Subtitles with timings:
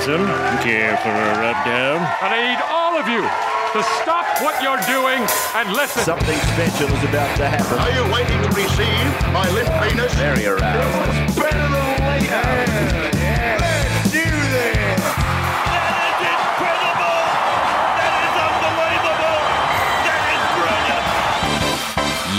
[0.00, 0.62] Robinson.
[0.62, 1.98] Care for a rub down?
[2.20, 6.02] I need all of you to stop what you're doing and listen.
[6.02, 7.78] Something special is about to happen.
[7.78, 10.14] Are you waiting to receive my limp penis?
[10.14, 11.36] Very aroused.
[11.36, 13.19] Better than later.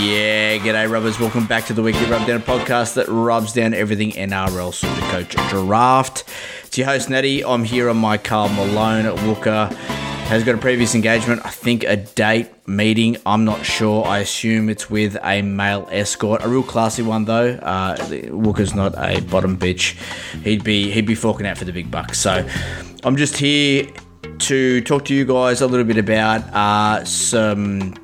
[0.02, 1.20] Yeah, g'day rubbers.
[1.20, 6.24] Welcome back to the weekly Rubdown podcast that rubs down everything NRL Supercoach Draft.
[6.64, 7.44] It's your host Natty.
[7.44, 9.66] I'm here on my Carl Malone at Wooker.
[10.26, 13.16] Has got a previous engagement, I think a date meeting.
[13.24, 14.04] I'm not sure.
[14.04, 17.50] I assume it's with a male escort, a real classy one though.
[17.62, 17.96] Uh,
[18.32, 19.96] Wooker's not a bottom bitch.
[20.42, 22.18] He'd be he'd be forking out for the big bucks.
[22.18, 22.44] So
[23.04, 23.86] I'm just here
[24.40, 27.94] to talk to you guys a little bit about uh, some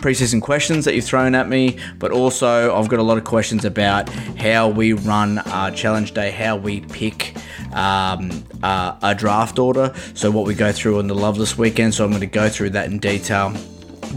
[0.00, 3.64] preseason questions that you've thrown at me, but also I've got a lot of questions
[3.64, 7.36] about how we run our challenge day, how we pick
[7.72, 9.92] um, uh, a draft order.
[10.14, 11.94] So, what we go through on the Lovelace weekend.
[11.94, 13.54] So, I'm going to go through that in detail.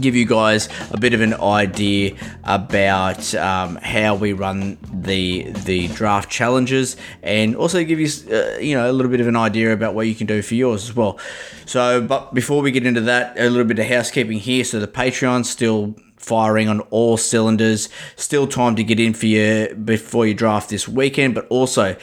[0.00, 5.88] Give you guys a bit of an idea about um, how we run the the
[5.88, 9.72] draft challenges, and also give you uh, you know a little bit of an idea
[9.72, 11.18] about what you can do for yours as well.
[11.66, 14.64] So, but before we get into that, a little bit of housekeeping here.
[14.64, 17.88] So the Patreon's still firing on all cylinders.
[18.16, 21.96] Still time to get in for you before you draft this weekend, but also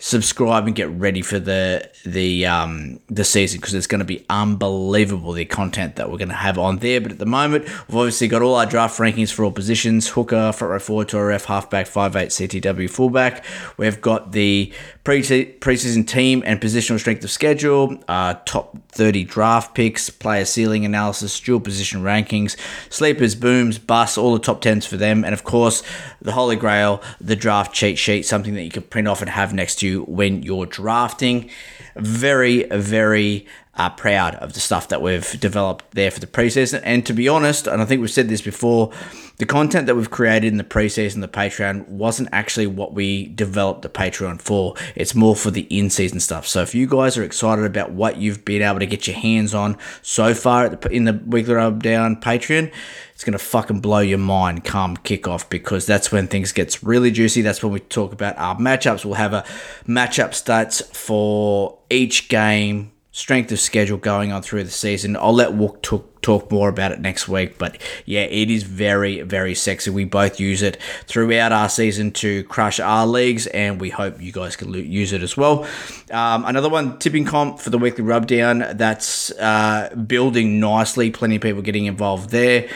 [0.00, 4.24] subscribe and get ready for the the um the season because it's going to be
[4.30, 7.00] unbelievable the content that we're going to have on there.
[7.00, 10.52] But at the moment we've obviously got all our draft rankings for all positions hooker
[10.52, 13.44] front row forward to rf halfback 5'8 ctw fullback.
[13.76, 19.74] We've got the pre preseason team and positional strength of schedule uh, top 30 draft
[19.74, 22.56] picks player ceiling analysis dual position rankings
[22.88, 25.24] sleepers booms busts all the top 10s for them.
[25.24, 25.82] And of course
[26.22, 29.52] the holy grail the draft cheat sheet something that you can print off and have
[29.52, 31.50] next to you when you're drafting.
[31.96, 33.46] Very, very
[33.78, 36.82] uh, proud of the stuff that we've developed there for the preseason.
[36.84, 38.92] And to be honest, and I think we've said this before,
[39.38, 43.82] the content that we've created in the preseason, the Patreon, wasn't actually what we developed
[43.82, 44.74] the Patreon for.
[44.96, 46.44] It's more for the in season stuff.
[46.46, 49.54] So if you guys are excited about what you've been able to get your hands
[49.54, 52.72] on so far the, in the Weekly Rub Down Patreon,
[53.14, 57.12] it's going to fucking blow your mind come kickoff because that's when things gets really
[57.12, 57.42] juicy.
[57.42, 59.04] That's when we talk about our matchups.
[59.04, 59.44] We'll have a
[59.86, 65.16] matchup stats for each game strength of schedule going on through the season.
[65.16, 69.22] I'll let Wook talk, talk more about it next week, but yeah, it is very,
[69.22, 69.90] very sexy.
[69.90, 74.30] We both use it throughout our season to crush our leagues, and we hope you
[74.30, 75.66] guys can use it as well.
[76.12, 81.10] Um, another one, tipping comp for the weekly rubdown, that's uh, building nicely.
[81.10, 82.68] Plenty of people getting involved there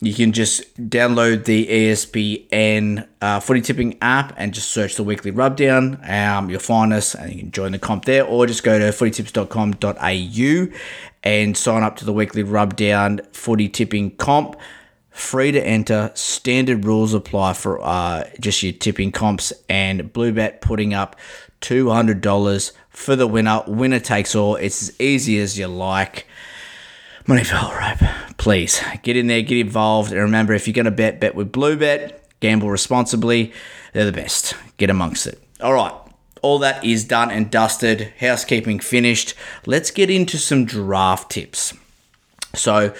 [0.00, 5.30] you can just download the ESPN uh, footy tipping app and just search the weekly
[5.30, 5.98] rubdown.
[6.06, 8.86] Um, you'll find us and you can join the comp there, or just go to
[8.86, 10.78] footytips.com.au
[11.22, 14.56] and sign up to the weekly rubdown footy tipping comp.
[15.10, 20.92] Free to enter, standard rules apply for uh, just your tipping comps, and Bluebet putting
[20.92, 21.16] up
[21.62, 23.62] $200 for the winner.
[23.66, 24.56] Winner takes all.
[24.56, 26.26] It's as easy as you like.
[27.28, 28.08] Money fell rope.
[28.38, 31.50] Please get in there, get involved, and remember if you're going to bet, bet with
[31.50, 32.20] Bluebet.
[32.38, 33.52] Gamble responsibly.
[33.92, 34.54] They're the best.
[34.76, 35.42] Get amongst it.
[35.60, 35.92] All right.
[36.42, 38.12] All that is done and dusted.
[38.20, 39.34] Housekeeping finished.
[39.64, 41.74] Let's get into some draft tips.
[42.54, 42.94] So,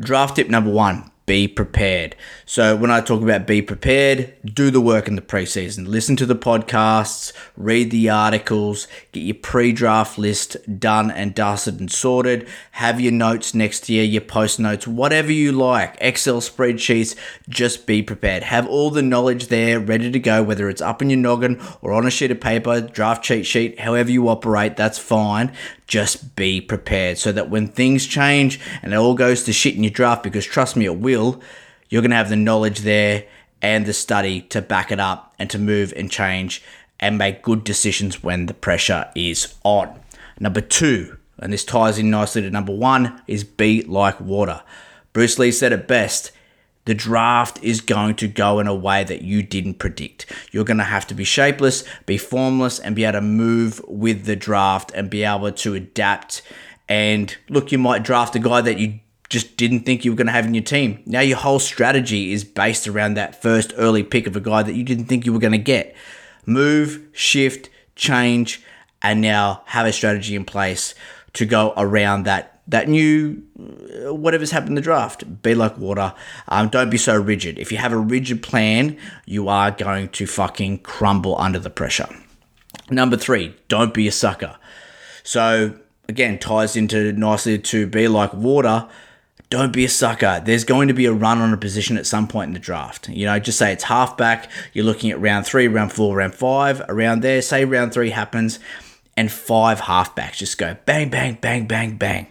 [0.00, 2.16] draft tip number one be prepared.
[2.48, 5.88] So, when I talk about be prepared, do the work in the preseason.
[5.88, 11.80] Listen to the podcasts, read the articles, get your pre draft list done and dusted
[11.80, 12.46] and sorted.
[12.70, 17.16] Have your notes next year, your post notes, whatever you like, Excel spreadsheets.
[17.48, 18.44] Just be prepared.
[18.44, 21.92] Have all the knowledge there ready to go, whether it's up in your noggin or
[21.92, 25.52] on a sheet of paper, draft cheat sheet, however you operate, that's fine
[25.88, 29.84] just be prepared so that when things change and it all goes to shit in
[29.84, 31.40] your draft, because trust me, it will,
[31.88, 33.24] you're going to have the knowledge there
[33.62, 36.62] and the study to back it up and to move and change
[37.00, 40.00] and make good decisions when the pressure is on.
[40.38, 44.62] Number two, and this ties in nicely to number one, is be like water.
[45.12, 46.32] Bruce Lee said it best
[46.86, 50.32] the draft is going to go in a way that you didn't predict.
[50.52, 54.24] You're going to have to be shapeless, be formless, and be able to move with
[54.24, 56.42] the draft and be able to adapt.
[56.88, 60.26] And look, you might draft a guy that you just didn't think you were going
[60.26, 61.02] to have in your team.
[61.06, 64.74] Now your whole strategy is based around that first early pick of a guy that
[64.74, 65.94] you didn't think you were going to get.
[66.44, 68.62] Move, shift, change,
[69.02, 70.94] and now have a strategy in place
[71.32, 73.42] to go around that that new
[74.06, 75.42] uh, whatever's happened in the draft.
[75.42, 76.14] Be like water.
[76.48, 77.58] Um, don't be so rigid.
[77.58, 82.08] If you have a rigid plan, you are going to fucking crumble under the pressure.
[82.90, 84.56] Number three, don't be a sucker.
[85.22, 85.78] So
[86.08, 88.88] again, ties into nicely to be like water.
[89.48, 90.42] Don't be a sucker.
[90.44, 93.08] There's going to be a run on a position at some point in the draft.
[93.08, 94.50] You know, just say it's halfback.
[94.72, 97.40] You're looking at round three, round four, round five, around there.
[97.42, 98.58] Say round three happens,
[99.16, 102.26] and five halfbacks just go bang, bang, bang, bang, bang.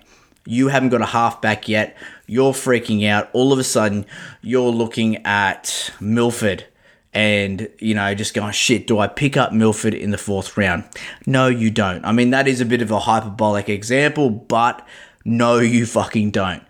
[0.46, 1.98] You haven't got a halfback yet.
[2.28, 3.30] You're freaking out.
[3.34, 4.06] All of a sudden,
[4.42, 6.66] you're looking at Milford
[7.14, 10.84] and, you know, just going, shit, do I pick up Milford in the fourth round?
[11.26, 12.04] No, you don't.
[12.04, 14.86] I mean, that is a bit of a hyperbolic example, but
[15.24, 16.62] no, you fucking don't.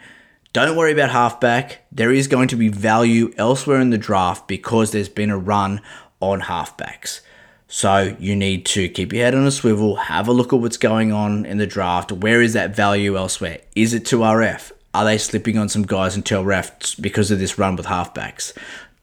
[0.56, 1.81] Don't worry about halfback.
[1.92, 5.81] There is going to be value elsewhere in the draft because there's been a run
[6.22, 7.19] on halfbacks.
[7.68, 10.78] So you need to keep your head on a swivel, have a look at what's
[10.78, 12.13] going on in the draft.
[12.13, 13.60] Where is that value elsewhere?
[13.75, 14.72] Is it to RF?
[14.94, 18.54] Are they slipping on some guys until RF because of this run with halfbacks?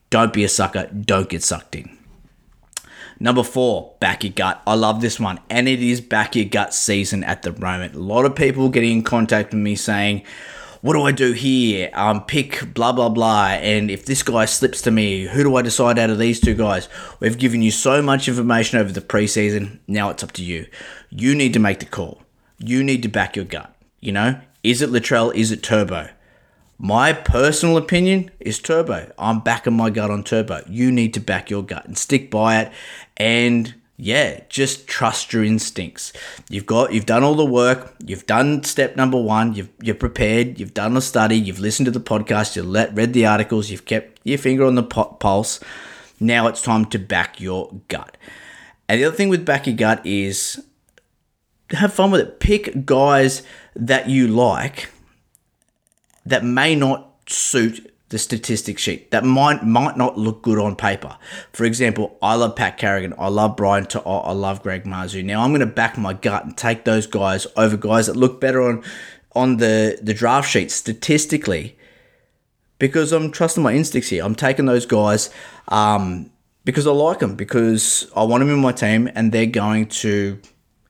[0.09, 0.87] Don't be a sucker.
[0.87, 1.95] Don't get sucked in.
[3.19, 4.59] Number four, back your gut.
[4.65, 5.39] I love this one.
[5.51, 7.93] And it is back your gut season at the moment.
[7.93, 10.23] A lot of people getting in contact with me saying,
[10.83, 11.89] what do I do here?
[11.93, 13.51] Um, pick blah blah blah.
[13.51, 16.53] And if this guy slips to me, who do I decide out of these two
[16.53, 16.89] guys?
[17.21, 19.79] We've given you so much information over the preseason.
[19.87, 20.67] Now it's up to you.
[21.09, 22.23] You need to make the call.
[22.59, 23.73] You need to back your gut.
[24.01, 25.33] You know, is it Latrell?
[25.33, 26.09] Is it Turbo?
[26.77, 29.09] My personal opinion is Turbo.
[29.17, 30.63] I'm backing my gut on Turbo.
[30.67, 32.73] You need to back your gut and stick by it.
[33.15, 36.11] And yeah, just trust your instincts.
[36.49, 37.95] You've got you've done all the work.
[38.05, 39.53] You've done step number one.
[39.53, 40.59] You've you're prepared.
[40.59, 41.37] You've done the study.
[41.37, 42.57] You've listened to the podcast.
[42.57, 43.69] You let read the articles.
[43.69, 45.61] You've kept your finger on the pulse.
[46.19, 48.17] Now it's time to back your gut.
[48.89, 50.61] And the other thing with back your gut is
[51.69, 52.39] have fun with it.
[52.41, 53.41] Pick guys
[53.73, 54.91] that you like
[56.25, 61.17] that may not suit the statistics sheet that might might not look good on paper.
[61.51, 65.25] For example, I love Pat Carrigan, I love Brian To'o, I love Greg Marzhew.
[65.25, 68.39] Now I'm going to back my gut and take those guys over guys that look
[68.39, 68.83] better on
[69.35, 71.75] on the the draft sheet statistically
[72.77, 74.23] because I'm trusting my instincts here.
[74.23, 75.31] I'm taking those guys
[75.69, 76.29] um,
[76.65, 80.39] because I like them because I want them in my team and they're going to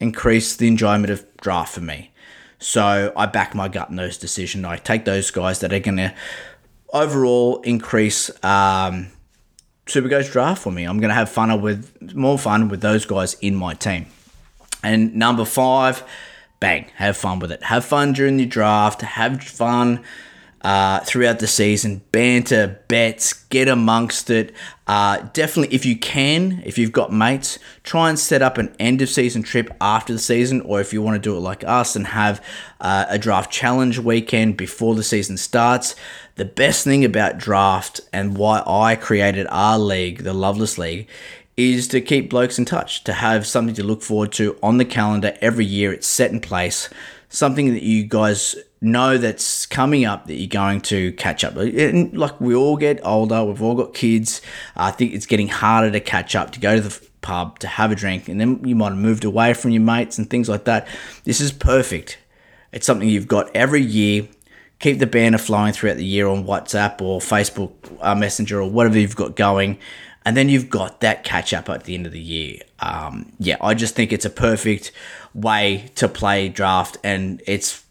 [0.02, 2.12] increase the enjoyment of draft for me.
[2.60, 4.66] So I back my gut in those decisions.
[4.66, 6.14] I take those guys that are going to
[6.94, 9.08] overall increase um,
[9.86, 10.86] Supercoach draft for me.
[10.86, 14.06] I'm going to have fun with more fun with those guys in my team.
[14.82, 16.04] And number five,
[16.60, 17.64] bang, have fun with it.
[17.64, 19.02] Have fun during the draft.
[19.02, 20.04] Have fun
[20.64, 22.02] uh, throughout the season.
[22.12, 24.54] Banter, bets, get amongst it.
[24.88, 29.02] Uh, definitely, if you can, if you've got mates, try and set up an end
[29.02, 31.96] of season trip after the season, or if you want to do it like us
[31.96, 32.44] and have
[32.80, 35.96] uh, a draft challenge weekend before the season starts.
[36.36, 41.08] The best thing about draft and why I created our league, the Lovelace League,
[41.56, 44.86] is to keep blokes in touch, to have something to look forward to on the
[44.86, 45.94] calendar every year.
[45.94, 46.90] It's set in place,
[47.30, 51.56] something that you guys know that's coming up that you're going to catch up.
[51.56, 54.42] And like we all get older, we've all got kids.
[54.76, 57.92] I think it's getting harder to catch up, to go to the pub, to have
[57.92, 60.66] a drink, and then you might have moved away from your mates and things like
[60.66, 60.88] that.
[61.24, 62.20] This is perfect.
[62.72, 64.28] It's something you've got every year
[64.84, 67.72] keep the banner flowing throughout the year on WhatsApp or Facebook
[68.02, 69.80] uh, Messenger or whatever you've got going.
[70.26, 72.60] And then you've got that catch up at the end of the year.
[72.80, 74.92] Um, yeah, I just think it's a perfect
[75.34, 77.84] way to play draft, and it's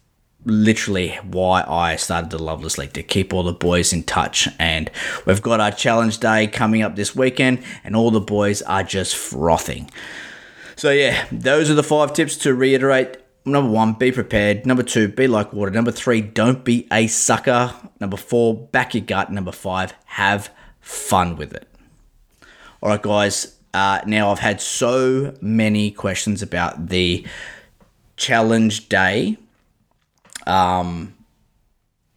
[0.44, 4.48] literally why I started the Lovelace League to keep all the boys in touch.
[4.58, 4.90] And
[5.26, 9.16] we've got our challenge day coming up this weekend, and all the boys are just
[9.16, 9.90] frothing.
[10.76, 14.66] So, yeah, those are the five tips to reiterate number one, be prepared.
[14.66, 15.70] Number two, be like water.
[15.70, 17.74] Number three, don't be a sucker.
[18.00, 19.32] Number four, back your gut.
[19.32, 21.68] Number five, have fun with it.
[22.82, 23.58] All right, guys.
[23.74, 27.26] Uh, now I've had so many questions about the
[28.16, 29.38] challenge day.
[30.46, 31.14] Um,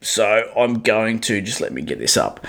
[0.01, 2.45] so I'm going to just let me get this up.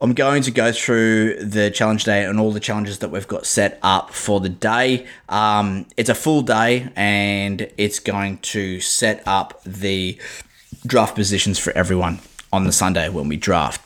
[0.00, 3.46] I'm going to go through the challenge day and all the challenges that we've got
[3.46, 5.06] set up for the day.
[5.28, 10.20] Um, it's a full day and it's going to set up the
[10.86, 12.20] draft positions for everyone
[12.52, 13.80] on the Sunday when we draft.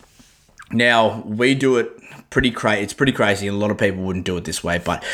[0.72, 1.90] Now, we do it
[2.30, 2.82] pretty crazy.
[2.82, 3.46] It's pretty crazy.
[3.46, 5.04] A lot of people wouldn't do it this way, but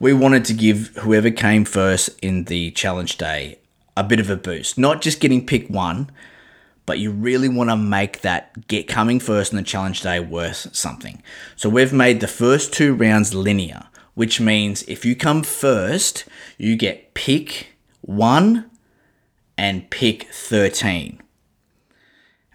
[0.00, 3.58] we wanted to give whoever came first in the challenge day
[3.96, 4.78] a bit of a boost.
[4.78, 6.10] Not just getting pick one,
[6.86, 10.74] but you really want to make that get coming first in the challenge day worth
[10.74, 11.22] something.
[11.56, 13.84] So we've made the first two rounds linear,
[14.14, 16.24] which means if you come first,
[16.58, 17.68] you get pick
[18.02, 18.70] 1
[19.56, 21.20] and pick 13.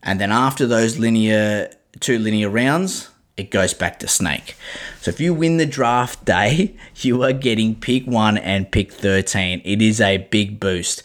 [0.04, 4.56] And then after those linear two linear rounds, it goes back to Snake.
[5.02, 9.62] So if you win the draft day, you are getting pick one and pick 13.
[9.64, 11.04] It is a big boost.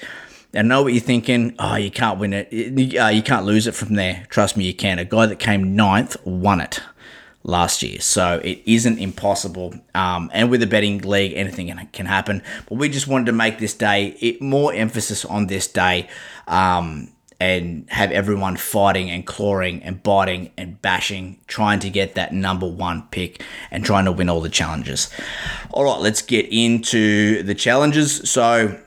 [0.55, 1.55] I know what you're thinking.
[1.59, 2.99] Oh, you can't win it.
[2.99, 4.27] Uh, you can't lose it from there.
[4.29, 4.99] Trust me, you can.
[4.99, 6.81] A guy that came ninth won it
[7.43, 8.01] last year.
[8.01, 9.75] So it isn't impossible.
[9.95, 12.43] Um, and with a betting league, anything can happen.
[12.69, 16.09] But we just wanted to make this day it more emphasis on this day.
[16.49, 22.33] Um, and have everyone fighting and clawing and biting and bashing, trying to get that
[22.33, 25.11] number one pick and trying to win all the challenges.
[25.73, 28.31] All right, let's get into the challenges.
[28.31, 28.81] So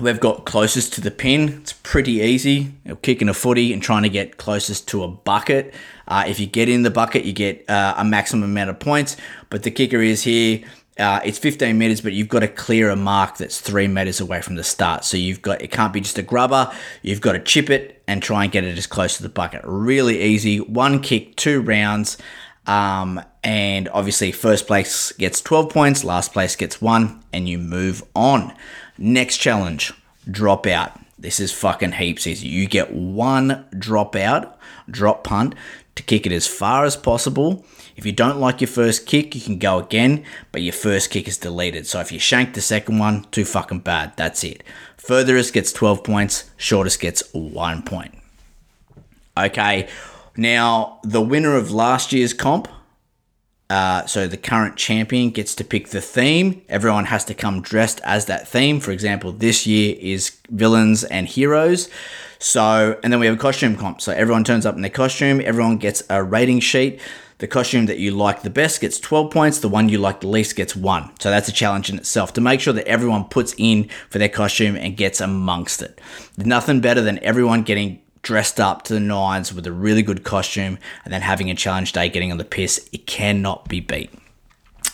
[0.00, 1.60] we've got closest to the pin.
[1.60, 2.52] It's pretty easy.
[2.52, 5.74] You know, kicking a footy and trying to get closest to a bucket.
[6.08, 9.16] Uh, if you get in the bucket, you get uh, a maximum amount of points.
[9.48, 10.64] But the kicker is here
[11.00, 14.42] uh, it's 15 meters, but you've got to clear a mark that's three meters away
[14.42, 15.04] from the start.
[15.04, 16.70] So you've got it can't be just a grubber.
[17.02, 19.62] You've got to chip it and try and get it as close to the bucket.
[19.64, 20.60] Really easy.
[20.60, 22.18] One kick, two rounds.
[22.66, 28.02] Um, and obviously, first place gets 12 points, last place gets one, and you move
[28.14, 28.54] on.
[29.00, 29.92] Next challenge
[30.30, 30.92] drop out.
[31.18, 32.46] This is fucking heaps easy.
[32.48, 34.56] You get one drop out,
[34.88, 35.56] drop punt
[35.96, 37.64] to kick it as far as possible
[38.00, 41.28] if you don't like your first kick, you can go again, but your first kick
[41.28, 41.86] is deleted.
[41.86, 44.16] So if you shank the second one, too fucking bad.
[44.16, 44.64] That's it.
[44.96, 48.14] Furthest gets 12 points, shortest gets one point.
[49.36, 49.86] Okay,
[50.34, 52.68] now the winner of last year's comp,
[53.70, 56.60] uh, so the current champion gets to pick the theme.
[56.68, 58.80] Everyone has to come dressed as that theme.
[58.80, 61.88] For example, this year is villains and heroes.
[62.40, 64.00] So, and then we have a costume comp.
[64.00, 65.40] So everyone turns up in their costume.
[65.40, 67.00] Everyone gets a rating sheet.
[67.38, 70.26] The costume that you like the best gets 12 points, the one you like the
[70.26, 71.10] least gets one.
[71.20, 74.28] So that's a challenge in itself to make sure that everyone puts in for their
[74.28, 76.00] costume and gets amongst it.
[76.36, 80.78] Nothing better than everyone getting dressed up to the nines with a really good costume
[81.04, 82.88] and then having a challenge day getting on the piss.
[82.92, 84.10] It cannot be beat.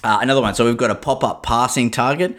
[0.05, 0.55] Uh, another one.
[0.55, 2.37] So we've got a pop up passing target.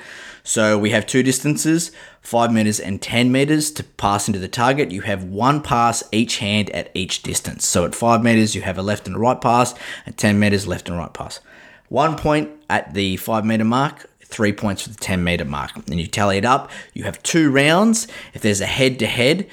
[0.47, 1.91] So we have two distances,
[2.21, 4.91] 5 meters and 10 meters to pass into the target.
[4.91, 7.67] You have one pass each hand at each distance.
[7.67, 9.75] So at 5 meters, you have a left and a right pass,
[10.05, 11.41] at 10 meters, left and right pass.
[11.89, 15.73] One point at the 5 meter mark, three points for the 10 meter mark.
[15.85, 16.71] Then you tally it up.
[16.93, 18.07] You have two rounds.
[18.33, 19.49] If there's a head to head,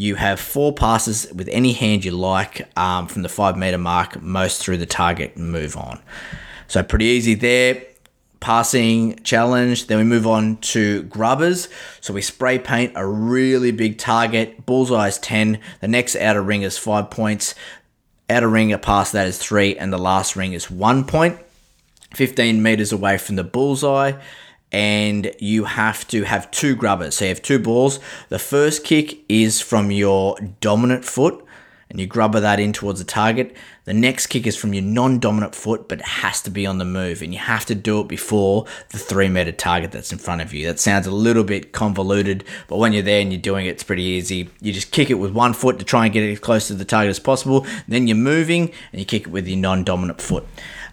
[0.00, 4.22] you have four passes with any hand you like um, from the five meter mark,
[4.22, 6.00] most through the target, move on.
[6.66, 7.82] So pretty easy there
[8.40, 9.86] passing challenge.
[9.86, 11.68] Then we move on to grubbers.
[12.00, 14.64] So we spray paint a really big target.
[14.66, 15.60] Bullseye is 10.
[15.80, 17.54] The next outer ring is 5 points.
[18.30, 19.76] Outer ring past that is 3.
[19.76, 21.38] And the last ring is 1 point.
[22.14, 24.12] 15 meters away from the bullseye.
[24.70, 27.16] And you have to have two grubbers.
[27.16, 28.00] So you have two balls.
[28.28, 31.44] The first kick is from your dominant foot
[31.90, 33.56] and you grubber that in towards the target.
[33.84, 36.78] The next kick is from your non dominant foot, but it has to be on
[36.78, 40.18] the move, and you have to do it before the three meter target that's in
[40.18, 40.66] front of you.
[40.66, 43.82] That sounds a little bit convoluted, but when you're there and you're doing it, it's
[43.82, 44.50] pretty easy.
[44.60, 46.74] You just kick it with one foot to try and get it as close to
[46.74, 47.66] the target as possible.
[47.86, 50.46] Then you're moving and you kick it with your non dominant foot.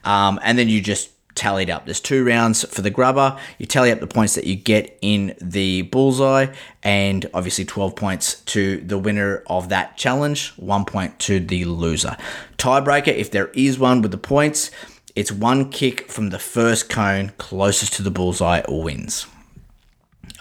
[0.06, 1.86] Um, and then you just tallied up.
[1.86, 3.38] There's two rounds for the grubber.
[3.60, 6.48] You tally up the points that you get in the bullseye,
[6.82, 12.18] and obviously 12 points to the winner of that challenge, one point to the loser.
[12.58, 14.72] Tiebreaker, if there is one with the points,
[15.16, 19.28] it's one kick from the first cone closest to the bullseye or wins.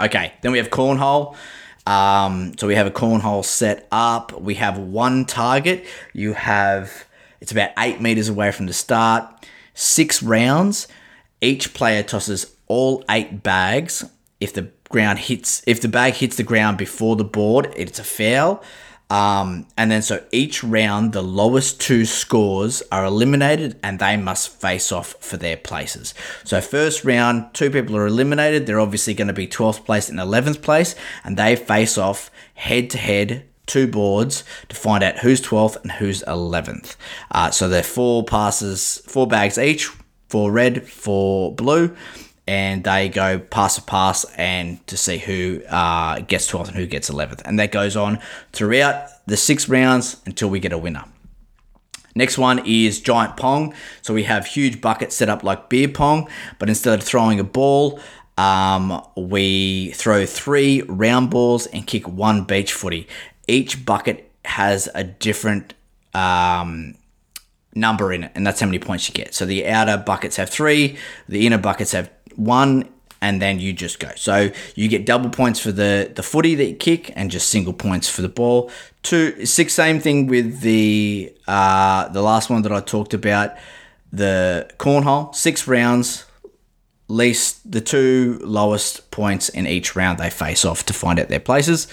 [0.01, 1.37] Okay, then we have cornhole.
[1.87, 4.41] Um, so we have a cornhole set up.
[4.41, 5.85] We have one target.
[6.13, 7.05] You have
[7.41, 10.89] it's about eight meters away from the start six rounds.
[11.41, 14.05] Each player tosses all eight bags.
[14.41, 18.05] If the ground hits, if the bag hits the ground before the board, it's a
[18.05, 18.63] foul.
[19.11, 24.61] Um, and then so each round, the lowest two scores are eliminated and they must
[24.61, 26.15] face off for their places.
[26.43, 28.67] So, first round, two people are eliminated.
[28.67, 32.91] They're obviously going to be 12th place and 11th place, and they face off head
[32.91, 36.97] to head two boards to find out who's 12th and who's 11th.
[37.31, 39.91] Uh, so they're four passes, four bags each,
[40.29, 41.95] four red, four blue,
[42.47, 46.87] and they go pass a pass and to see who uh, gets 12th and who
[46.87, 47.43] gets 11th.
[47.45, 48.19] And that goes on
[48.53, 51.05] throughout the six rounds until we get a winner.
[52.15, 53.75] Next one is giant pong.
[54.03, 56.29] So we have huge buckets set up like beer pong,
[56.59, 57.99] but instead of throwing a ball,
[58.37, 63.07] um, we throw three round balls and kick one beach footy
[63.47, 65.75] each bucket has a different
[66.15, 66.95] um,
[67.75, 69.35] number in it, and that's how many points you get.
[69.35, 70.97] So the outer buckets have three,
[71.29, 72.89] the inner buckets have one,
[73.21, 74.11] and then you just go.
[74.17, 77.73] So you get double points for the the footy that you kick, and just single
[77.75, 78.71] points for the ball.
[79.03, 83.51] Two six, same thing with the uh, the last one that I talked about.
[84.13, 86.25] the cornhole, six rounds,
[87.15, 91.41] least the two lowest points in each round they face off to find out their
[91.41, 91.87] places.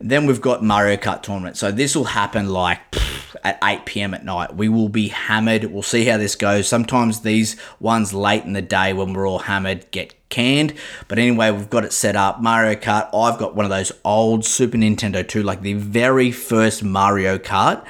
[0.00, 1.56] Then we've got Mario Kart tournament.
[1.56, 4.12] So this will happen like pff, at 8 p.m.
[4.12, 4.54] at night.
[4.54, 5.64] We will be hammered.
[5.64, 6.68] We'll see how this goes.
[6.68, 10.74] Sometimes these ones late in the day when we're all hammered get canned.
[11.08, 12.42] But anyway, we've got it set up.
[12.42, 13.08] Mario Kart.
[13.14, 17.84] I've got one of those old Super Nintendo 2, like the very first Mario Kart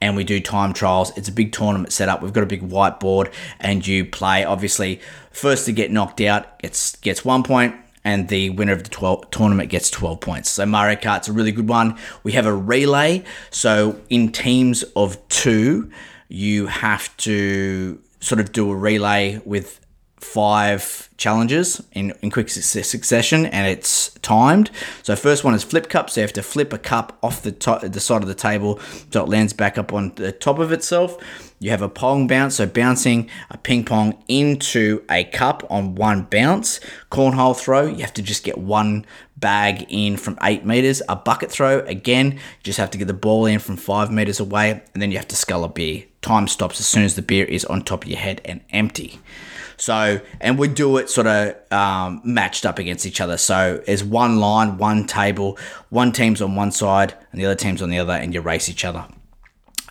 [0.00, 1.16] and we do time trials.
[1.16, 2.22] It's a big tournament set up.
[2.22, 4.44] We've got a big whiteboard, and you play.
[4.44, 5.00] Obviously,
[5.38, 9.30] first to get knocked out gets gets one point, and the winner of the 12
[9.30, 10.50] tournament gets 12 points.
[10.50, 11.98] So Mario Kart's a really good one.
[12.22, 13.24] We have a relay.
[13.50, 15.90] So in teams of two,
[16.28, 19.80] you have to sort of do a relay with
[20.20, 24.70] five challenges in, in quick succession and it's timed.
[25.02, 26.10] So first one is flip cup.
[26.10, 28.80] So you have to flip a cup off the top, the side of the table
[29.12, 31.16] so it lands back up on the top of itself.
[31.60, 36.22] You have a pong bounce, so bouncing a ping pong into a cup on one
[36.22, 36.78] bounce.
[37.10, 39.04] Cornhole throw, you have to just get one
[39.36, 41.02] bag in from eight meters.
[41.08, 44.38] A bucket throw, again, you just have to get the ball in from five meters
[44.38, 46.04] away, and then you have to scull a beer.
[46.22, 49.18] Time stops as soon as the beer is on top of your head and empty.
[49.78, 53.36] So, and we do it sort of um, matched up against each other.
[53.36, 55.58] So, there's one line, one table,
[55.90, 58.68] one team's on one side and the other team's on the other, and you race
[58.68, 59.06] each other.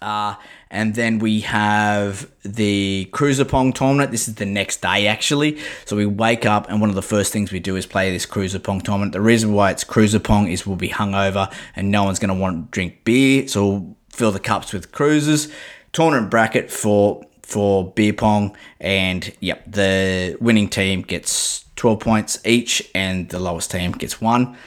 [0.02, 0.36] Uh,
[0.70, 4.12] and then we have the Cruiser Pong tournament.
[4.12, 5.60] This is the next day, actually.
[5.86, 8.26] So we wake up, and one of the first things we do is play this
[8.26, 9.14] Cruiser Pong tournament.
[9.14, 12.40] The reason why it's Cruiser Pong is we'll be hungover, and no one's going to
[12.40, 13.48] want to drink beer.
[13.48, 15.48] So we'll fill the cups with cruisers.
[15.94, 22.88] Tournament bracket for for beer pong, and yep, the winning team gets 12 points each,
[22.94, 24.58] and the lowest team gets one.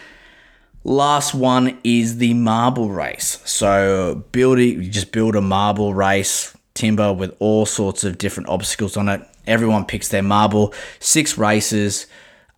[0.83, 3.43] Last one is the marble race.
[3.45, 8.97] So building, you just build a marble race timber with all sorts of different obstacles
[8.97, 9.21] on it.
[9.47, 12.07] Everyone picks their marble, six races,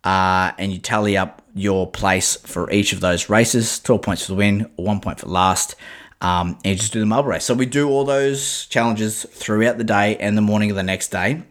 [0.05, 3.81] uh, and you tally up your place for each of those races.
[3.81, 5.75] 12 points for the win, one point for last
[6.23, 7.43] um, and just do the marble race.
[7.43, 11.09] So we do all those challenges throughout the day and the morning of the next
[11.09, 11.43] day.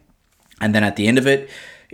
[0.59, 1.49] And then at the end of it,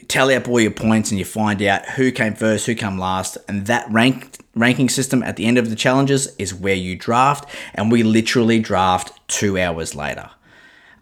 [0.08, 3.38] tally up all your points and you find out who came first, who came last.
[3.50, 7.50] And that rank, ranking system at the end of the challenges is where you draft.
[7.76, 10.30] And we literally draft two hours later.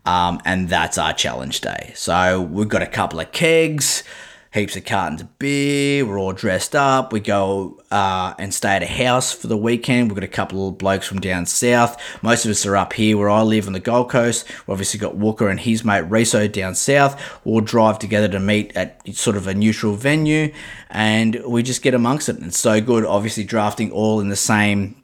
[0.06, 1.92] Um, and that's our challenge day.
[1.96, 4.04] So we've got a couple of kegs
[4.54, 6.06] heaps of cartons of beer.
[6.06, 7.12] We're all dressed up.
[7.12, 10.10] We go uh, and stay at a house for the weekend.
[10.10, 12.02] We've got a couple of blokes from down south.
[12.22, 14.48] Most of us are up here where I live on the Gold Coast.
[14.50, 17.22] We've obviously got Walker and his mate Riso down south.
[17.44, 20.54] We'll drive together to meet at sort of a neutral venue
[20.90, 22.38] and we just get amongst it.
[22.38, 23.06] And it's so good.
[23.06, 25.04] Obviously, drafting all in the same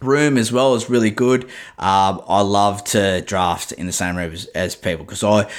[0.00, 1.44] room as well is really good.
[1.78, 5.50] Uh, I love to draft in the same room as, as people because I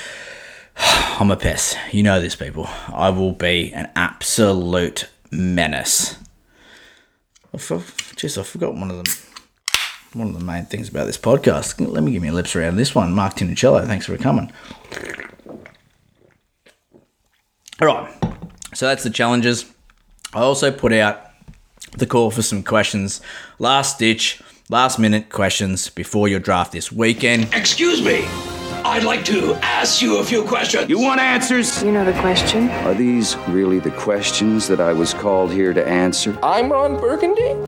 [1.19, 1.75] I'm a piss.
[1.91, 2.67] You know this, people.
[2.87, 6.17] I will be an absolute menace.
[7.55, 9.13] Jeez, I forgot one of them.
[10.13, 11.85] One of the main things about this podcast.
[11.85, 13.13] Let me give me a lips around this one.
[13.13, 14.51] Mark Tinicello, thanks for coming.
[17.79, 18.11] All right,
[18.73, 19.65] so that's the challenges.
[20.33, 21.21] I also put out
[21.97, 23.21] the call for some questions,
[23.59, 27.53] last ditch, last minute questions before your draft this weekend.
[27.53, 28.27] Excuse me.
[28.87, 30.89] I'd like to ask you a few questions.
[30.89, 31.83] You want answers?
[31.83, 32.69] You know the question.
[32.69, 36.39] Are these really the questions that I was called here to answer?
[36.41, 37.67] I'm Ron Burgundy.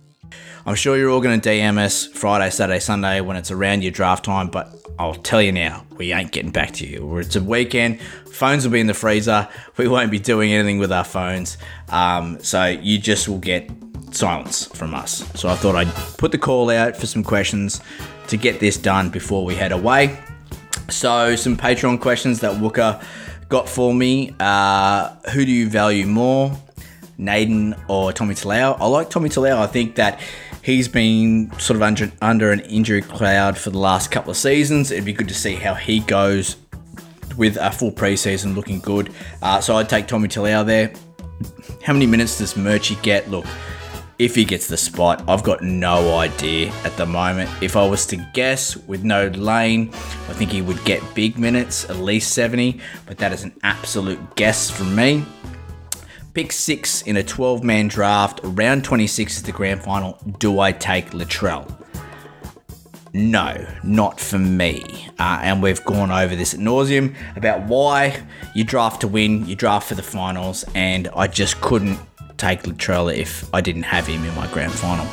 [0.66, 3.92] I'm sure you're all going to DM us Friday, Saturday, Sunday when it's around your
[3.92, 7.18] draft time, but I'll tell you now, we ain't getting back to you.
[7.18, 10.92] It's a weekend, phones will be in the freezer, we won't be doing anything with
[10.92, 11.58] our phones,
[11.90, 13.70] um, so you just will get
[14.12, 15.30] silence from us.
[15.38, 17.82] So I thought I'd put the call out for some questions
[18.28, 20.18] to get this done before we head away.
[20.90, 23.00] So, some Patreon questions that Wooker
[23.50, 24.36] got for me.
[24.40, 26.58] Uh, who do you value more,
[27.18, 28.78] Naden or Tommy Talau?
[28.80, 29.58] I like Tommy Talau.
[29.58, 30.20] I think that
[30.64, 34.92] he's been sort of under, under an injury cloud for the last couple of seasons.
[34.92, 36.56] It'd be good to see how he goes
[37.38, 39.14] with a full preseason looking good.
[39.42, 40.94] Uh, so I'd take Tommy Talau there.
[41.84, 43.30] How many minutes does Murchie get?
[43.30, 43.46] Look,
[44.20, 45.24] if he gets the spot.
[45.28, 47.50] I've got no idea at the moment.
[47.64, 51.90] If I was to guess with no lane, I think he would get big minutes,
[51.90, 55.26] at least 70, but that is an absolute guess from me.
[56.34, 60.20] Pick six in a 12 man draft, round 26 is the grand final.
[60.38, 61.76] Do I take Latrell?
[63.14, 65.08] No, not for me.
[65.18, 68.22] Uh, and we've gone over this at nauseum about why
[68.54, 72.00] you draft to win, you draft for the finals, and I just couldn't
[72.40, 75.08] take Latrell if I didn't have him in my grand final.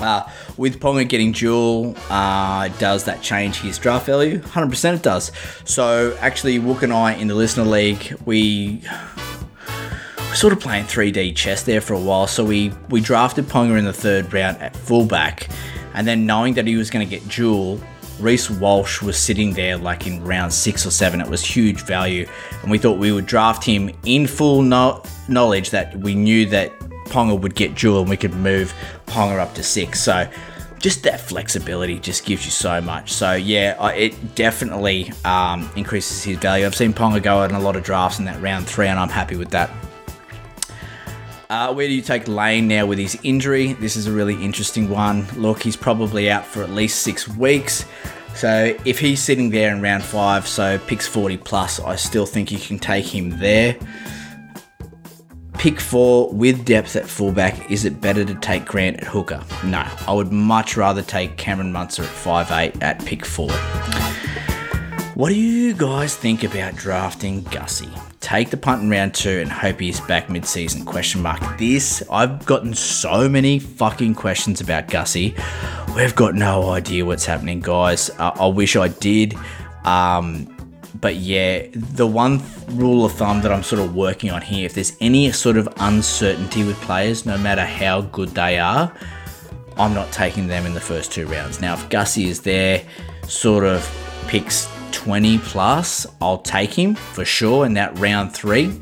[0.00, 4.38] Uh, with Ponga getting dual, uh, does that change his draft value?
[4.40, 5.32] 100% it does.
[5.64, 8.82] So actually, Wook and I in the listener league, we
[10.18, 12.26] were sort of playing 3D chess there for a while.
[12.26, 15.48] So we we drafted Ponga in the third round at fullback,
[15.94, 17.80] and then knowing that he was going to get dual,
[18.20, 21.20] Reece Walsh was sitting there like in round six or seven.
[21.20, 22.26] It was huge value,
[22.62, 26.78] and we thought we would draft him in full no- knowledge that we knew that
[27.06, 28.74] Ponga would get dual and we could move
[29.06, 30.00] Ponga up to six.
[30.02, 30.28] So
[30.78, 33.12] just that flexibility just gives you so much.
[33.12, 36.66] So yeah, it definitely um, increases his value.
[36.66, 39.08] I've seen Ponga go in a lot of drafts in that round three, and I'm
[39.08, 39.70] happy with that.
[41.48, 43.74] Uh, where do you take Lane now with his injury?
[43.74, 45.26] This is a really interesting one.
[45.36, 47.84] Look, he's probably out for at least six weeks.
[48.34, 52.50] So if he's sitting there in round five, so picks 40 plus, I still think
[52.50, 53.76] you can take him there.
[55.54, 57.70] Pick four with depth at fullback.
[57.70, 59.42] Is it better to take Grant at hooker?
[59.64, 63.50] No, I would much rather take Cameron Munster at 5'8 at pick four.
[65.14, 67.88] What do you guys think about drafting Gussie?
[68.26, 70.84] Take the punt in round two and hope he's back mid-season?
[70.84, 71.40] Question mark.
[71.58, 75.36] This I've gotten so many fucking questions about Gussie.
[75.94, 78.10] We've got no idea what's happening, guys.
[78.18, 79.36] Uh, I wish I did.
[79.84, 80.52] Um,
[81.00, 84.66] but yeah, the one th- rule of thumb that I'm sort of working on here,
[84.66, 88.92] if there's any sort of uncertainty with players, no matter how good they are,
[89.76, 91.60] I'm not taking them in the first two rounds.
[91.60, 92.82] Now, if Gussie is there,
[93.28, 93.88] sort of
[94.26, 98.72] picks 20 plus, I'll take him for sure in that round three.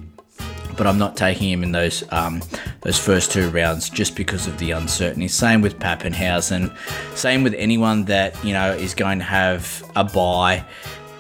[0.77, 2.41] But I'm not taking him in those um,
[2.81, 5.29] those first two rounds just because of the uncertainty.
[5.29, 6.77] Same with Papenhuyzen.
[7.17, 10.65] Same with anyone that you know is going to have a buy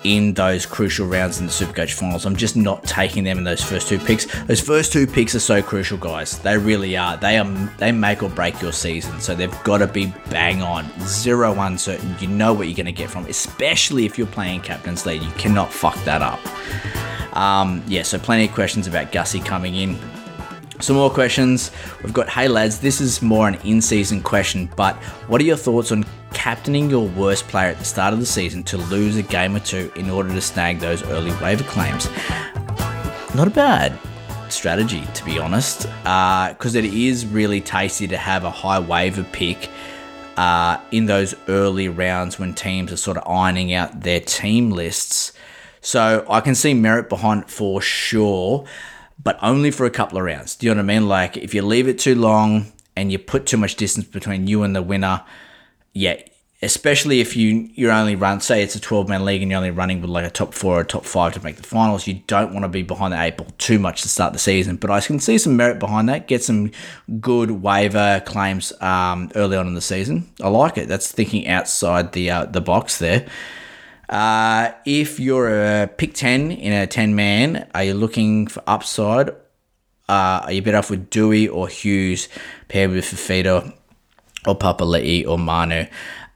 [0.04, 2.26] in those crucial rounds in the Supercoach finals.
[2.26, 4.26] I'm just not taking them in those first two picks.
[4.44, 6.38] Those first two picks are so crucial, guys.
[6.38, 7.16] They really are.
[7.16, 7.44] They are
[7.78, 9.20] they make or break your season.
[9.20, 10.88] So they've got to be bang on.
[11.00, 12.14] Zero uncertain.
[12.20, 15.22] You know what you're going to get from, especially if you're playing captain's lead.
[15.22, 16.40] You cannot fuck that up.
[17.36, 19.98] Um, yeah, so plenty of questions about Gussie coming in.
[20.80, 21.70] Some more questions.
[22.02, 24.96] We've got, hey lads, this is more an in season question, but
[25.28, 28.62] what are your thoughts on captaining your worst player at the start of the season
[28.64, 32.10] to lose a game or two in order to snag those early waiver claims?
[33.34, 33.98] Not a bad
[34.50, 39.70] strategy, to be honest, because it is really tasty to have a high waiver pick
[40.36, 45.32] uh, in those early rounds when teams are sort of ironing out their team lists.
[45.80, 48.64] So I can see merit behind it for sure,
[49.22, 50.56] but only for a couple of rounds.
[50.56, 51.08] Do you know what I mean?
[51.08, 54.62] Like if you leave it too long and you put too much distance between you
[54.62, 55.22] and the winner,
[55.94, 56.20] yeah,
[56.60, 59.70] especially if you you're only run say it's a 12 man league and you're only
[59.70, 62.14] running with like a top four or a top five to make the finals, you
[62.26, 64.76] don't want to be behind the eight ball too much to start the season.
[64.76, 66.26] But I can see some merit behind that.
[66.26, 66.72] Get some
[67.20, 70.30] good waiver claims um, early on in the season.
[70.42, 70.88] I like it.
[70.88, 73.26] That's thinking outside the uh, the box there.
[74.08, 79.30] Uh, if you're a pick 10 in a 10 man, are you looking for upside?
[80.06, 82.28] Uh, are you better off with Dewey or Hughes
[82.68, 83.72] paired with Fifita
[84.46, 85.86] or Papali'i or Manu?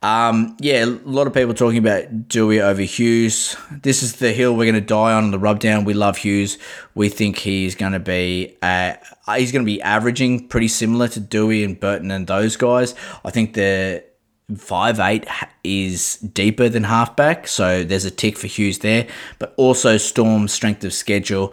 [0.00, 3.56] Um, yeah, a lot of people talking about Dewey over Hughes.
[3.82, 5.84] This is the hill we're going to die on the rubdown.
[5.84, 6.56] We love Hughes.
[6.94, 8.94] We think he's going to be uh,
[9.34, 12.94] he's going to be averaging pretty similar to Dewey and Burton and those guys.
[13.24, 14.04] I think the
[14.56, 15.26] five eight
[15.64, 19.08] is deeper than halfback, so there's a tick for Hughes there.
[19.40, 21.52] But also Storm's strength of schedule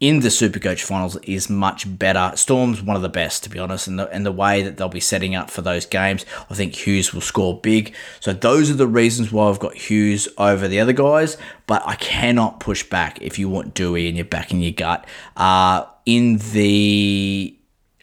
[0.00, 2.34] in the Supercoach finals is much better.
[2.34, 4.88] Storm's one of the best, to be honest, and the and the way that they'll
[4.88, 7.94] be setting up for those games, I think Hughes will score big.
[8.18, 11.36] So those are the reasons why I've got Hughes over the other guys.
[11.66, 15.06] But I cannot push back if you want Dewey and you're back in your gut.
[15.36, 17.54] Uh, in the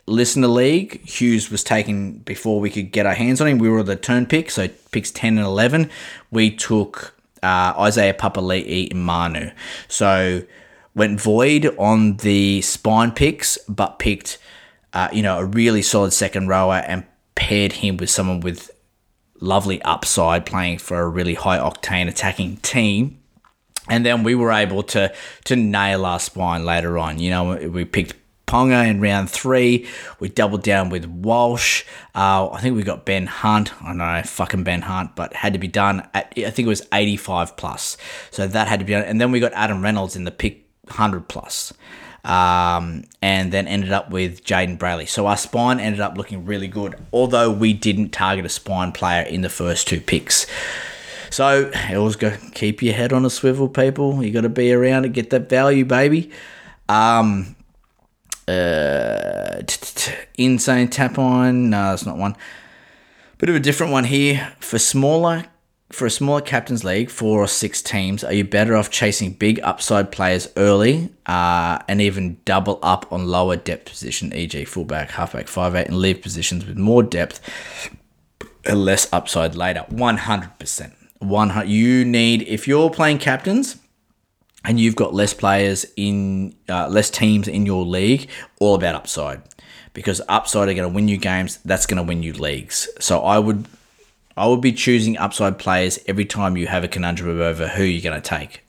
[0.05, 3.57] listener league, Hughes was taken before we could get our hands on him.
[3.57, 5.89] We were the turn pick, so picks 10 and 11.
[6.31, 9.49] We took uh, Isaiah Papali'i and Manu.
[9.88, 10.43] So
[10.97, 14.39] went void on the spine picks, but picked,
[14.93, 17.05] uh, you know, a really solid second rower and
[17.36, 18.71] paired him with someone with
[19.39, 23.19] lovely upside playing for a really high octane attacking team.
[23.88, 25.13] And then we were able to
[25.45, 27.19] to nail our spine later on.
[27.19, 28.15] You know, we picked
[28.47, 29.88] Ponga in round three.
[30.19, 31.83] We doubled down with Walsh.
[32.15, 33.71] Uh, I think we got Ben Hunt.
[33.83, 36.88] I know, fucking Ben Hunt, but had to be done at, I think it was
[36.91, 37.97] 85 plus.
[38.31, 39.03] So that had to be done.
[39.03, 41.73] And then we got Adam Reynolds in the pick 100 plus.
[42.23, 45.08] Um, and then ended up with Jayden Brailey.
[45.08, 49.21] So our spine ended up looking really good, although we didn't target a spine player
[49.21, 50.45] in the first two picks.
[51.30, 54.23] So always go keep your head on a swivel, people.
[54.23, 56.32] You got to be around and get that value, baby.
[56.89, 57.56] Um,
[58.47, 59.62] uh,
[60.38, 61.69] insane tap on.
[61.69, 62.36] No, that's not one.
[63.38, 65.45] Bit of a different one here for smaller
[65.89, 69.60] for a smaller captain's league, four or six teams, are you better off chasing big
[69.62, 75.47] upside players early uh, and even double up on lower depth position, e.g., fullback, halfback,
[75.47, 77.39] five eight, and leave positions with more depth
[78.65, 79.86] and less upside later?
[79.88, 80.93] One hundred percent.
[81.19, 81.69] One hundred.
[81.69, 83.78] You need if you're playing captains
[84.65, 89.41] and you've got less players in uh, less teams in your league, all about upside.
[89.93, 92.88] Because upside are going to win you games, that's going to win you leagues.
[93.00, 93.67] So I would
[94.38, 98.04] I would be choosing upside players every time you have a conundrum over who you're
[98.04, 98.62] going to take.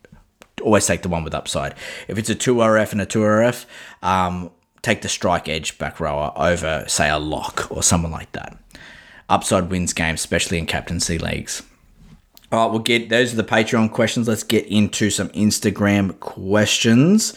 [0.63, 1.75] Always take the one with upside.
[2.09, 3.67] If it's a 2RF and a 2RF,
[4.03, 4.51] um,
[4.83, 8.57] take the strike edge back rower over, say, a lock or someone like that.
[9.29, 11.63] Upside wins games, especially in captaincy leagues.
[12.51, 14.27] All right, we'll get those are the Patreon questions.
[14.27, 17.35] Let's get into some Instagram questions.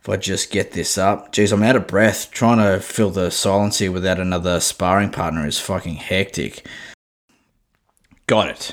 [0.00, 2.30] If I just get this up, geez, I'm out of breath.
[2.30, 6.66] Trying to fill the silence here without another sparring partner is fucking hectic.
[8.30, 8.72] Got it.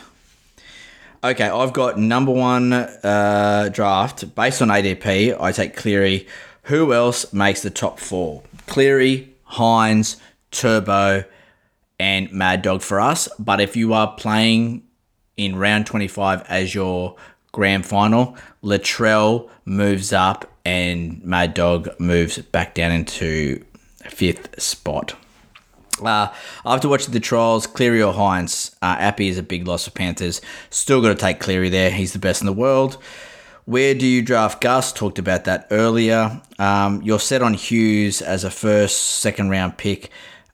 [1.23, 5.35] Okay, I've got number one uh, draft based on ADP.
[5.41, 6.27] I take Cleary.
[6.65, 8.43] Who else makes the top four?
[8.67, 10.17] Cleary, Hynes,
[10.51, 11.23] Turbo,
[11.99, 13.27] and Mad Dog for us.
[13.39, 14.83] But if you are playing
[15.37, 17.15] in round 25 as your
[17.51, 23.65] grand final, Latrell moves up and Mad Dog moves back down into
[24.03, 25.15] fifth spot.
[26.01, 26.33] Uh,
[26.65, 30.41] after watching the trials, Cleary or Hynes, uh, Appy is a big loss for Panthers.
[30.69, 31.89] Still got to take Cleary there.
[31.89, 32.97] He's the best in the world.
[33.65, 34.93] Where do you draft Gus?
[34.93, 36.41] Talked about that earlier.
[36.57, 40.10] Um, you're set on Hughes as a first, second round pick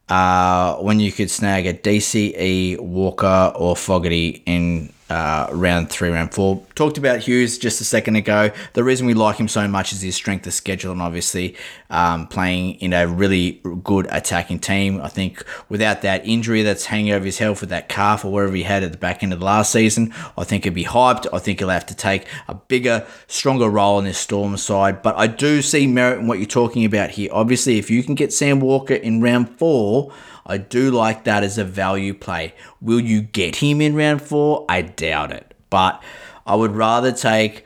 [0.10, 6.34] uh, when you could snag a DCE, Walker, or Fogarty in uh, round three, round
[6.34, 6.66] four.
[6.74, 8.50] Talked about Hughes just a second ago.
[8.74, 11.56] The reason we like him so much is his strength of schedule and obviously
[11.92, 15.00] um, playing in a really good attacking team.
[15.02, 18.56] I think without that injury that's hanging over his head with that calf or wherever
[18.56, 21.28] he had at the back end of the last season, I think he'd be hyped.
[21.32, 25.04] I think he'll have to take a bigger, stronger role in this Storm side.
[25.04, 27.30] But I do see merit in what you're talking about here.
[27.32, 30.12] Obviously, if you can get Sam Walker in round four,
[30.46, 32.54] I do like that as a value play.
[32.82, 34.66] Will you get him in round four?
[34.68, 35.54] I doubt it.
[35.70, 36.02] But
[36.46, 37.66] I would rather take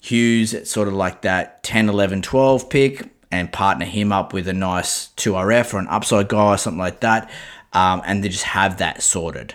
[0.00, 4.48] Hughes at sort of like that 10, 11, 12 pick and partner him up with
[4.48, 7.30] a nice 2RF or an upside guy or something like that.
[7.72, 9.54] Um, and they just have that sorted.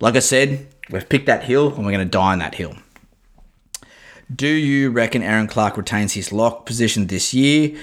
[0.00, 2.74] Like I said, we've picked that hill and we're going to die on that hill.
[4.34, 7.78] Do you reckon Erin Clark retains his lock position this year?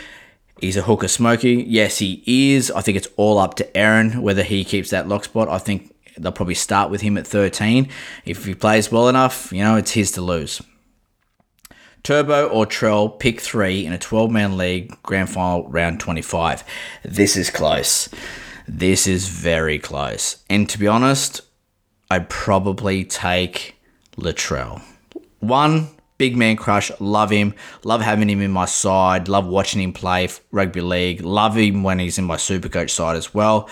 [0.59, 1.65] He's a hooker smoky.
[1.67, 2.69] Yes, he is.
[2.71, 5.49] I think it's all up to Aaron whether he keeps that lock spot.
[5.49, 7.89] I think they'll probably start with him at 13.
[8.25, 10.61] If he plays well enough, you know, it's his to lose.
[12.03, 16.63] Turbo or Trell, pick three in a 12 man league, grand final round 25.
[17.03, 18.09] This is close.
[18.67, 20.43] This is very close.
[20.49, 21.41] And to be honest,
[22.09, 23.75] I'd probably take
[24.17, 24.81] Latrell.
[25.39, 26.91] One, big man crush.
[26.99, 27.53] Love him.
[27.83, 29.27] Love having him in my side.
[29.27, 31.21] Love watching him play rugby league.
[31.21, 33.69] Love him when he's in my super coach side as well.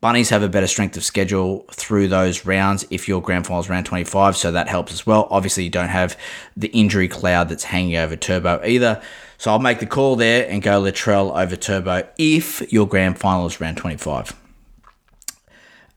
[0.00, 3.84] Bunnies have a better strength of schedule through those rounds if your grand finals round
[3.84, 5.26] 25, so that helps as well.
[5.30, 6.16] Obviously, you don't have
[6.56, 9.02] the injury cloud that's hanging over Turbo either.
[9.38, 13.46] So I'll make the call there and go Latrell over Turbo if your grand final
[13.46, 14.36] is round 25.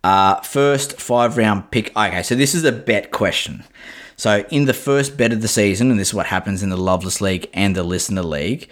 [0.03, 1.95] Uh, first five round pick.
[1.95, 3.63] Okay, so this is a bet question.
[4.15, 6.77] So, in the first bet of the season, and this is what happens in the
[6.77, 8.67] Lovelace League and the Listener League,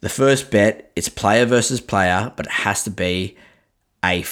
[0.00, 3.36] the first bet it's player versus player, but it has to be
[4.04, 4.22] a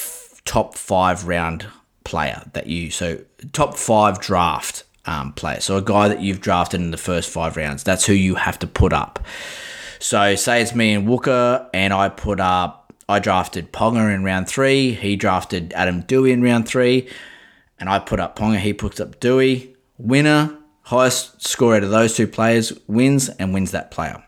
[0.45, 1.67] top five round
[2.05, 3.21] player that you so
[3.53, 5.61] top five draft um, player.
[5.61, 7.83] So a guy that you've drafted in the first five rounds.
[7.83, 9.19] That's who you have to put up.
[9.99, 12.93] So say it's me and Wooker, and I put up.
[13.09, 14.93] I drafted Ponga in round three.
[14.93, 17.09] He drafted Adam Dewey in round three,
[17.79, 18.59] and I put up Ponga.
[18.59, 23.71] He puts up Dewey winner, highest score out of those two players wins and wins
[23.71, 24.23] that player.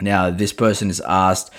[0.00, 1.52] Now, this person is asked,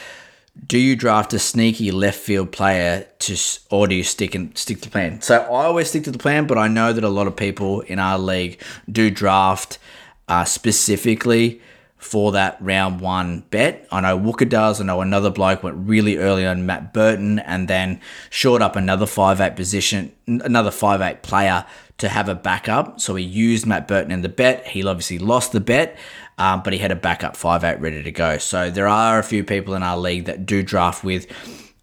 [0.67, 3.37] do you draft a sneaky left field player to,
[3.69, 5.21] or do you stick and stick to plan?
[5.21, 7.81] So I always stick to the plan, but I know that a lot of people
[7.81, 9.79] in our league do draft
[10.27, 11.61] uh, specifically
[11.97, 13.87] for that round one bet.
[13.91, 14.81] I know Wooker does.
[14.81, 19.05] I know another bloke went really early on Matt Burton and then short up another
[19.05, 21.65] five eight position, another five eight player
[21.99, 22.99] to have a backup.
[22.99, 24.67] So he used Matt Burton in the bet.
[24.67, 25.97] He obviously lost the bet,
[26.41, 28.39] um, but he had a backup 5'8 ready to go.
[28.39, 31.27] So there are a few people in our league that do draft with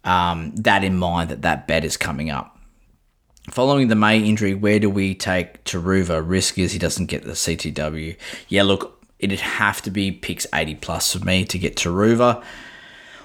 [0.03, 2.57] um, that in mind that that bet is coming up.
[3.51, 6.21] Following the May injury, where do we take Turuva?
[6.21, 8.17] Risk is he doesn't get the CTW.
[8.49, 12.43] Yeah, look, it'd have to be picks 80 plus for me to get Turuva.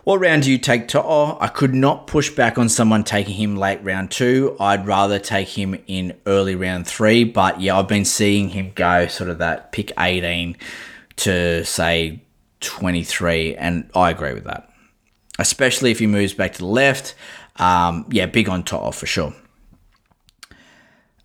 [0.04, 1.02] What round do you take to?
[1.02, 4.56] Oh, I could not push back on someone taking him late round two.
[4.60, 7.24] I'd rather take him in early round three.
[7.24, 10.56] But yeah, I've been seeing him go sort of that pick 18
[11.16, 12.22] to say
[12.60, 14.68] 23, and I agree with that.
[15.38, 17.14] Especially if he moves back to the left.
[17.56, 19.34] Um, yeah, big on To'o for sure.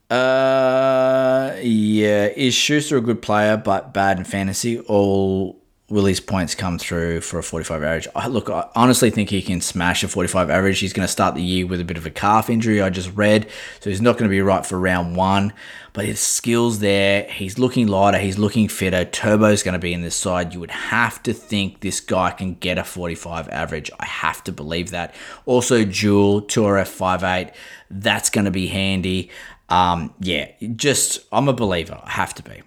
[0.10, 4.80] Uh, yeah, is Schuster a good player but bad in fantasy?
[4.80, 8.08] All will his points come through for a 45 average?
[8.16, 10.80] I, look, I honestly think he can smash a 45 average.
[10.80, 13.12] He's going to start the year with a bit of a calf injury, I just
[13.16, 13.50] read.
[13.80, 15.54] So he's not going to be right for round one.
[15.94, 19.04] But his skills there, he's looking lighter, he's looking fitter.
[19.04, 20.54] Turbo's going to be in this side.
[20.54, 23.90] You would have to think this guy can get a 45 average.
[24.00, 25.16] I have to believe that.
[25.46, 27.54] Also, Jewel, 2RF58,
[27.90, 29.32] that's going to be handy.
[29.70, 32.00] Um, yeah, just, I'm a believer.
[32.04, 32.62] I have to be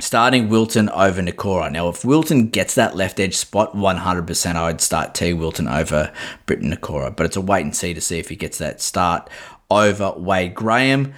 [0.00, 1.72] starting Wilton over Nikora.
[1.72, 5.32] Now, if Wilton gets that left edge spot 100%, I would start T.
[5.32, 6.12] Wilton over
[6.46, 7.14] Briton Nikora.
[7.14, 9.28] But it's a wait and see to see if he gets that start
[9.70, 11.12] over Wade Graham,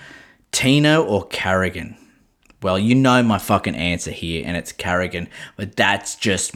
[0.51, 1.97] Tino, or Carrigan.
[2.62, 5.29] Well, you know my fucking answer here, and it's Carrigan.
[5.57, 6.55] But that's just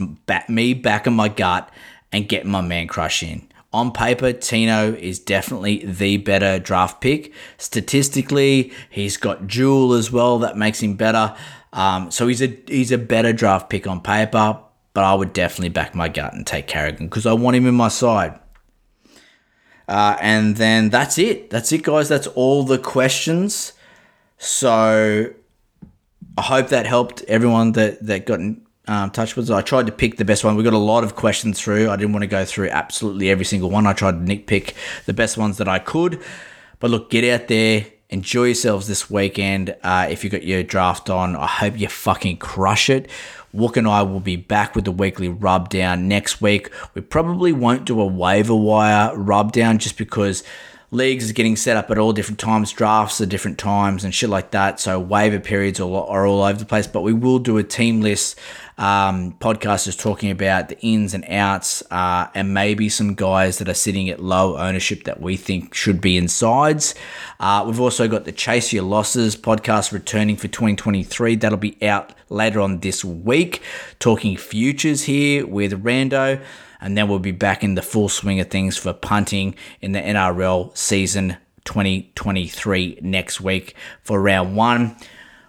[0.49, 1.71] me back in my gut
[2.11, 3.47] and getting my man crush in.
[3.73, 7.33] On paper, Tino is definitely the better draft pick.
[7.57, 10.39] Statistically, he's got Jewel as well.
[10.39, 11.35] That makes him better.
[11.75, 14.59] Um, so he's a he's a better draft pick on paper,
[14.93, 17.75] but I would definitely back my gut and take Carrigan because I want him in
[17.75, 18.39] my side.
[19.87, 21.49] Uh, and then that's it.
[21.51, 22.09] That's it, guys.
[22.09, 23.73] That's all the questions.
[24.37, 25.31] So
[26.37, 29.51] I hope that helped everyone that that got in um, touch with us.
[29.51, 30.55] I tried to pick the best one.
[30.55, 31.89] We got a lot of questions through.
[31.89, 33.85] I didn't want to go through absolutely every single one.
[33.85, 34.73] I tried to nitpick
[35.05, 36.21] the best ones that I could.
[36.79, 39.75] But look, get out there, Enjoy yourselves this weekend.
[39.81, 43.09] Uh, if you got your draft on, I hope you fucking crush it.
[43.53, 46.69] Wook and I will be back with the weekly rub down next week.
[46.93, 50.43] We probably won't do a waiver wire rub down just because
[50.91, 54.29] leagues are getting set up at all different times, drafts at different times, and shit
[54.29, 54.79] like that.
[54.79, 56.85] So waiver periods are all over the place.
[56.85, 58.37] But we will do a team list
[58.77, 63.69] um, podcast is talking about the ins and outs uh, and maybe some guys that
[63.69, 66.93] are sitting at low ownership that we think should be in sides.
[67.39, 71.35] Uh, we've also got the Chase Your Losses podcast returning for 2023.
[71.35, 73.61] That'll be out later on this week.
[73.99, 76.43] Talking futures here with Rando.
[76.81, 80.01] And then we'll be back in the full swing of things for punting in the
[80.01, 84.97] NRL season 2023 next week for round one.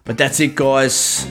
[0.05, 1.31] But that's it, guys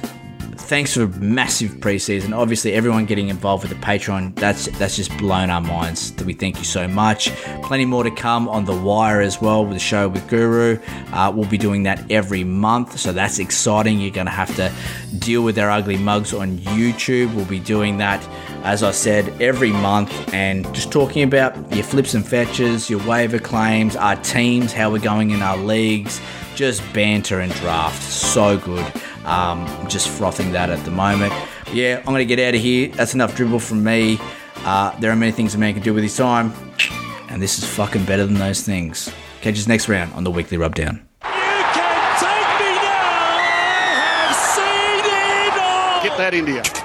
[0.56, 2.36] thanks for massive preseason.
[2.36, 6.14] Obviously, everyone getting involved with the Patreon, that's that's just blown our minds.
[6.24, 7.32] We thank you so much.
[7.64, 10.80] Plenty more to come on the wire as well with the show with Guru.
[11.12, 14.00] Uh, we'll be doing that every month, so that's exciting.
[14.00, 14.72] You're going to have to
[15.20, 17.34] deal with our ugly mugs on YouTube.
[17.36, 18.26] We'll be doing that,
[18.64, 23.40] as I said, every month and just talking about your flips and fetches, your waiver
[23.40, 26.20] claims, our teams, how we're going in our leagues,
[26.56, 28.02] just banter and draft.
[28.02, 28.86] So good.
[29.26, 31.34] Um, just frothing that at the moment.
[31.74, 32.90] Yeah, I'm going to get out of here.
[32.90, 34.20] That's enough dribble from me.
[34.58, 36.54] Uh, there are many things a man can do with his time,
[37.30, 39.12] and this is fucking better than those things.
[39.42, 41.08] Catch us next round on the Weekly Rubdown.
[46.02, 46.62] Get that India.
[46.62, 46.85] Ta-ta and farewell.